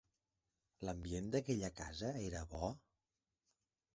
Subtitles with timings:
[0.87, 2.73] L'ambient d'aquella casa era bo?